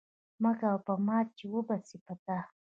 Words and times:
مه 0.41 0.51
کوه 0.59 0.79
په 0.85 0.93
ما، 1.05 1.17
چي 1.37 1.45
وبه 1.53 1.75
سي 1.87 1.97
په 2.05 2.13
تا 2.25 2.39